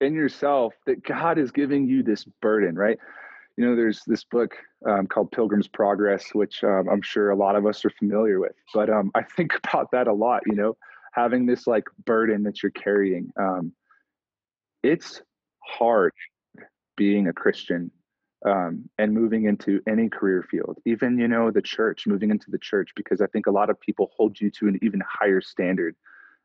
[0.00, 2.98] in yourself that god is giving you this burden right
[3.56, 4.56] you know there's this book
[4.88, 8.54] um, called pilgrim's progress which um, i'm sure a lot of us are familiar with
[8.72, 10.76] but um, i think about that a lot you know
[11.12, 13.32] having this like burden that you're carrying.
[13.38, 13.72] Um,
[14.82, 15.20] it's
[15.64, 16.12] hard
[16.96, 17.90] being a Christian
[18.44, 22.58] um, and moving into any career field, even you know the church, moving into the
[22.58, 25.96] church, because I think a lot of people hold you to an even higher standard,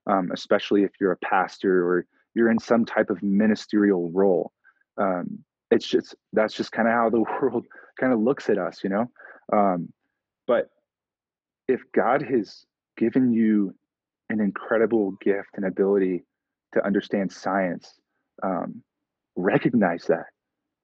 [0.07, 4.51] um, especially if you're a pastor or you're in some type of ministerial role.
[4.97, 5.39] Um,
[5.71, 7.65] it's just that's just kind of how the world
[7.99, 9.09] kind of looks at us, you know.
[9.53, 9.91] Um,
[10.47, 10.69] but
[11.67, 12.65] if God has
[12.97, 13.73] given you
[14.29, 16.23] an incredible gift and ability
[16.73, 17.99] to understand science.
[18.43, 18.83] Um,
[19.35, 20.25] recognize that.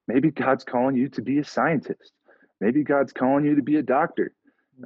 [0.07, 2.11] Maybe God's calling you to be a scientist.
[2.59, 4.33] Maybe God's calling you to be a doctor.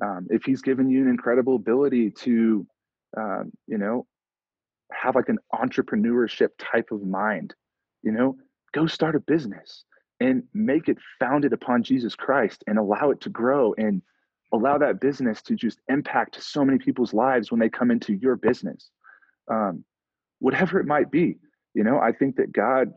[0.01, 2.65] Um, if He's given you an incredible ability to,
[3.17, 4.06] um, you know,
[4.91, 7.54] have like an entrepreneurship type of mind,
[8.04, 8.38] you know,
[8.73, 9.84] go start a business
[10.19, 14.01] and make it founded upon Jesus Christ and allow it to grow and
[14.54, 18.36] allow that business to just impact so many people's lives when they come into your
[18.36, 18.89] business
[19.51, 19.84] um,
[20.39, 21.38] whatever it might be
[21.73, 22.91] you know i think that god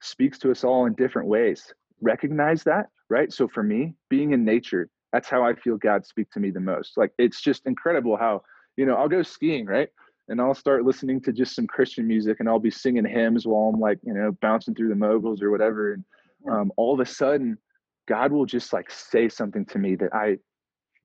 [0.00, 1.72] speaks to us all in different ways.
[2.00, 3.32] Recognize that right?
[3.32, 6.60] So for me being in nature that's how i feel god speak to me the
[6.60, 6.96] most.
[6.96, 8.42] Like it's just incredible how
[8.76, 9.88] you know i'll go skiing right?
[10.28, 13.72] And i'll start listening to just some christian music and i'll be singing hymns while
[13.72, 15.92] i'm like you know bouncing through the moguls or whatever.
[15.92, 16.04] And
[16.50, 17.58] um, all of a sudden
[18.08, 20.36] god will just like say something to me that i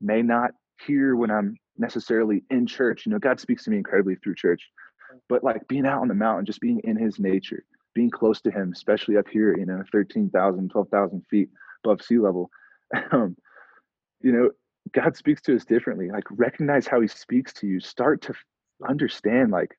[0.02, 0.52] may not
[0.86, 3.06] hear when I'm necessarily in church.
[3.06, 4.68] You know, God speaks to me incredibly through church,
[5.30, 8.52] but like being out on the mountain, just being in his nature, being close to
[8.52, 11.50] him, especially up here, you know, 13,000, 12,000 feet
[11.84, 12.50] above sea level.
[13.14, 13.38] Um,
[14.20, 14.50] you know,
[14.94, 16.10] God speaks to us differently.
[16.12, 17.80] Like recognize how he speaks to you.
[17.80, 18.34] Start to
[18.88, 19.78] understand like,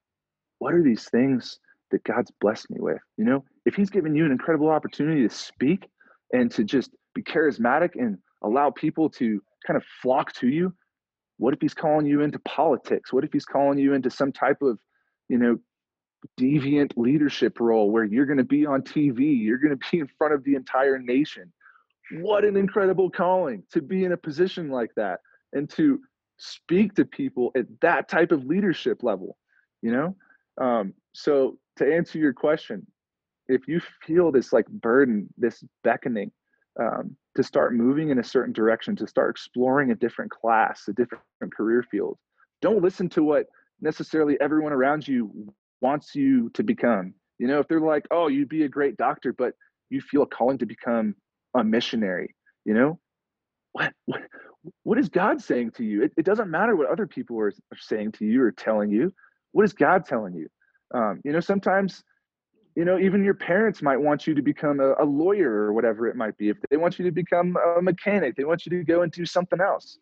[0.60, 1.58] what are these things
[1.90, 3.02] that God's blessed me with?
[3.18, 5.90] You know, if he's given you an incredible opportunity to speak
[6.32, 10.72] and to just be charismatic and allow people to kind of flock to you
[11.38, 14.60] what if he's calling you into politics what if he's calling you into some type
[14.62, 14.78] of
[15.28, 15.56] you know
[16.38, 20.08] deviant leadership role where you're going to be on tv you're going to be in
[20.18, 21.52] front of the entire nation
[22.20, 25.20] what an incredible calling to be in a position like that
[25.52, 26.00] and to
[26.36, 29.36] speak to people at that type of leadership level
[29.82, 30.14] you know
[30.60, 32.86] um, so to answer your question
[33.48, 36.30] if you feel this like burden this beckoning
[36.80, 40.92] um, to start moving in a certain direction, to start exploring a different class, a
[40.92, 41.22] different
[41.54, 42.18] career field.
[42.60, 43.46] Don't listen to what
[43.80, 47.14] necessarily everyone around you wants you to become.
[47.38, 49.54] You know, if they're like, oh, you'd be a great doctor, but
[49.90, 51.16] you feel a calling to become
[51.54, 52.98] a missionary, you know,
[53.72, 54.22] what, what,
[54.84, 56.04] what is God saying to you?
[56.04, 59.12] It, it doesn't matter what other people are, are, saying to you or telling you.
[59.52, 60.48] What is God telling you?
[60.94, 62.02] Um, you know, sometimes,
[62.76, 66.06] you know, even your parents might want you to become a, a lawyer or whatever
[66.06, 66.48] it might be.
[66.48, 69.26] If they want you to become a mechanic, they want you to go and do
[69.26, 69.98] something else.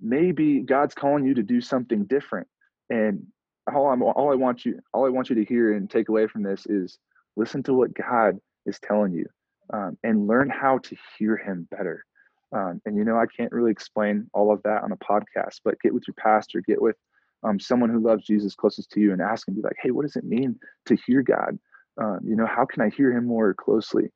[0.00, 2.48] Maybe God's calling you to do something different.
[2.88, 3.26] And
[3.74, 6.26] all I'm all I want you all I want you to hear and take away
[6.26, 6.98] from this is
[7.36, 9.26] listen to what God is telling you
[9.72, 12.04] um, and learn how to hear Him better.
[12.52, 15.80] Um, and you know, I can't really explain all of that on a podcast, but
[15.80, 16.96] get with your pastor, get with
[17.42, 20.02] um, someone who loves Jesus closest to you, and ask him, be like, "Hey, what
[20.02, 21.58] does it mean to hear God?
[22.00, 24.10] Um, you know, how can I hear Him more closely?"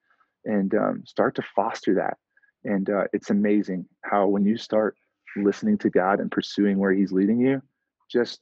[0.45, 2.19] And um, start to foster that.
[2.65, 4.97] And uh, it's amazing how when you start
[5.37, 7.63] listening to God and pursuing where He's leading you,
[8.11, 8.41] just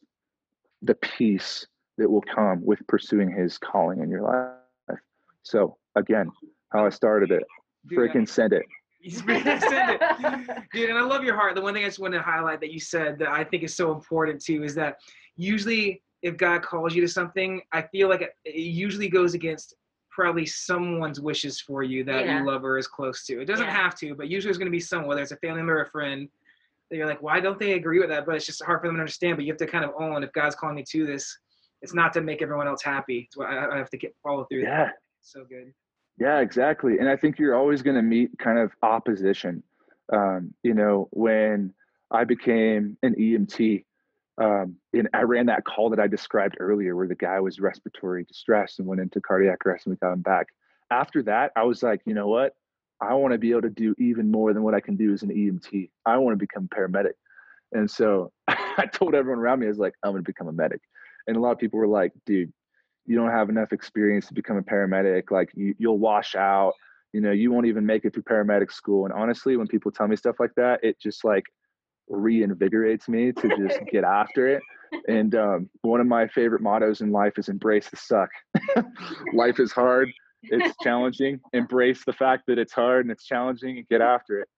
[0.83, 1.67] the peace
[1.99, 4.99] that will come with pursuing His calling in your life.
[5.43, 6.31] So again,
[6.73, 7.43] how I started it,
[7.91, 8.63] freaking send it.
[9.11, 10.01] send it.
[10.73, 11.55] Dude, and I love your heart.
[11.55, 13.75] The one thing I just want to highlight that you said that I think is
[13.75, 14.99] so important too is that
[15.37, 19.75] usually if God calls you to something, I feel like it, it usually goes against
[20.11, 22.39] probably someone's wishes for you that yeah.
[22.39, 23.41] you love or is close to.
[23.41, 23.75] It doesn't yeah.
[23.75, 25.83] have to, but usually there's going to be someone, whether it's a family member or
[25.83, 26.29] a friend,
[26.93, 28.27] that you're like, why don't they agree with that?
[28.27, 29.37] But it's just hard for them to understand.
[29.37, 31.39] But you have to kind of own if God's calling me to this,
[31.81, 33.31] it's not to make everyone else happy.
[33.33, 34.63] So I, I have to get follow through.
[34.63, 34.85] Yeah.
[34.85, 34.95] That.
[35.23, 35.73] So good.
[36.19, 36.99] Yeah, exactly.
[36.99, 39.63] And I think you're always going to meet kind of opposition.
[40.13, 41.73] Um, you know, when
[42.11, 43.85] I became an EMT,
[44.37, 48.25] um, and I ran that call that I described earlier, where the guy was respiratory
[48.25, 50.49] distress and went into cardiac arrest, and we got him back.
[50.91, 52.55] After that, I was like, you know what?
[53.03, 55.23] I want to be able to do even more than what I can do as
[55.23, 55.91] an EMT.
[56.07, 57.15] I want to become a paramedic.
[57.73, 60.53] And so I told everyone around me, I was like, I'm going to become a
[60.53, 60.81] medic.
[61.27, 62.53] And a lot of people were like, dude,
[63.07, 65.31] you don't have enough experience to become a paramedic.
[65.31, 66.75] Like you, you'll wash out,
[67.13, 69.05] you know, you won't even make it through paramedic school.
[69.05, 71.45] And honestly, when people tell me stuff like that, it just like
[72.09, 74.63] reinvigorates me to just get after it.
[75.09, 78.31] And um, one of my favorite mottos in life is embrace the suck.
[79.33, 80.09] life is hard
[80.43, 81.41] it's challenging.
[81.53, 84.49] Embrace the fact that it's hard and it's challenging and get after it.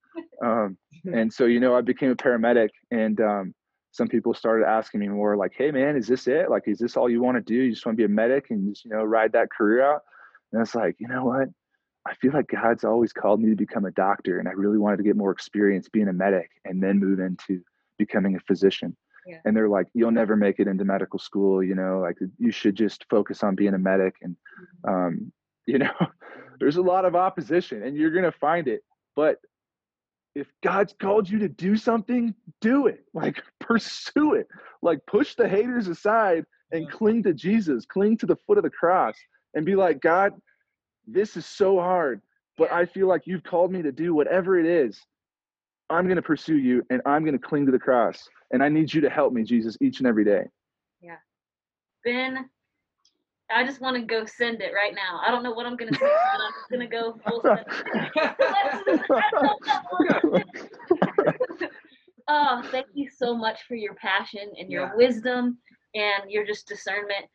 [0.42, 0.76] Um,
[1.12, 3.54] and so, you know, I became a paramedic and um,
[3.92, 6.50] some people started asking me more like, hey, man, is this it?
[6.50, 7.54] Like, is this all you want to do?
[7.54, 10.02] You just want to be a medic and just, you know, ride that career out?
[10.52, 11.48] And it's like, you know what?
[12.06, 14.38] I feel like God's always called me to become a doctor.
[14.38, 17.62] And I really wanted to get more experience being a medic and then move into
[17.98, 18.96] becoming a physician.
[19.26, 19.38] Yeah.
[19.44, 22.74] And they're like, you'll never make it into medical school, you know, like you should
[22.74, 24.16] just focus on being a medic.
[24.20, 24.36] And
[24.86, 24.90] mm-hmm.
[24.90, 25.32] um,
[25.66, 25.92] you know
[26.61, 28.83] there's a lot of opposition and you're going to find it
[29.16, 29.38] but
[30.35, 33.05] if god's called you to do something do it.
[33.14, 34.48] Like pursue it.
[34.83, 38.70] Like push the haters aside and cling to jesus cling to the foot of the
[38.70, 39.14] cross
[39.55, 40.33] and be like god
[41.07, 42.20] this is so hard
[42.57, 44.98] but i feel like you've called me to do whatever it is.
[45.90, 48.68] I'm going to pursue you and i'm going to cling to the cross and i
[48.68, 50.44] need you to help me jesus each and every day.
[51.00, 51.18] Yeah.
[52.05, 52.50] Ben
[53.50, 55.20] I just want to go send it right now.
[55.26, 57.42] I don't know what I'm gonna say, but I'm just gonna go full
[61.61, 61.70] send.
[62.28, 64.94] oh, thank you so much for your passion and your yeah.
[64.94, 65.59] wisdom
[65.94, 67.26] and your just discernment.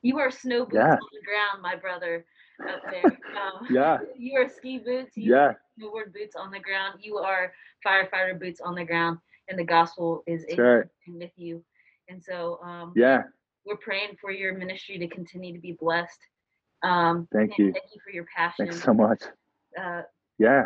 [0.00, 0.94] You are snow boots yeah.
[0.94, 2.24] on the ground, my brother,
[2.68, 3.04] out there.
[3.04, 3.98] Um, yeah.
[4.16, 5.14] You are ski boots.
[5.16, 5.52] You yeah.
[5.78, 7.00] Snowboard boots on the ground.
[7.02, 7.52] You are
[7.86, 10.84] firefighter boots on the ground, and the gospel is in right.
[11.06, 11.64] with you.
[12.08, 13.22] And so, um, yeah
[13.64, 16.18] we're praying for your ministry to continue to be blessed.
[16.82, 17.72] Um, thank you.
[17.72, 18.66] Thank you for your passion.
[18.66, 19.22] Thanks so much.
[19.80, 20.02] Uh,
[20.38, 20.64] yeah.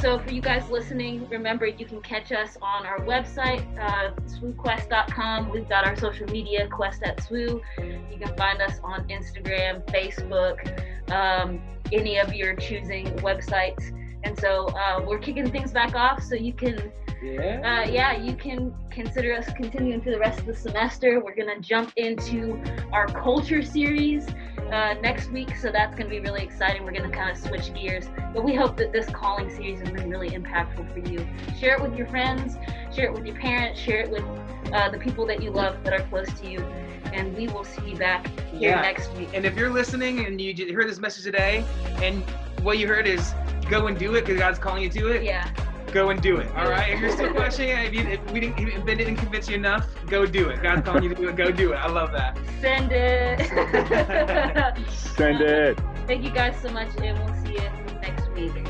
[0.00, 5.50] So for you guys listening, remember you can catch us on our website, uh, swooquest.com.
[5.50, 7.60] We've got our social media, Quest at Swoo.
[7.78, 11.60] You can find us on Instagram, Facebook, um,
[11.92, 13.94] any of your choosing websites.
[14.22, 16.90] And so uh, we're kicking things back off so you can
[17.22, 17.82] yeah.
[17.84, 21.20] Uh, yeah, you can consider us continuing through the rest of the semester.
[21.22, 24.26] We're gonna jump into our culture series
[24.72, 26.84] uh, next week, so that's gonna be really exciting.
[26.84, 30.08] We're gonna kind of switch gears, but we hope that this calling series has been
[30.08, 31.26] really impactful for you.
[31.58, 32.56] Share it with your friends,
[32.94, 34.24] share it with your parents, share it with
[34.72, 36.60] uh, the people that you love that are close to you,
[37.12, 38.80] and we will see you back here yeah.
[38.80, 39.28] next week.
[39.34, 41.64] And if you're listening and you heard this message today,
[41.96, 42.22] and
[42.62, 43.34] what you heard is
[43.68, 45.22] go and do it because God's calling you to it.
[45.22, 45.50] Yeah
[45.92, 46.48] go and do it.
[46.56, 46.92] All right.
[46.92, 49.86] If you're still questioning if, you, if we didn't, if it didn't convince you enough,
[50.06, 50.62] go do it.
[50.62, 51.36] God's calling you to do it.
[51.36, 51.76] Go do it.
[51.76, 52.38] I love that.
[52.60, 53.46] Send it.
[54.90, 55.78] Send it.
[56.06, 57.70] Thank you guys so much, and we'll see you
[58.00, 58.69] next week.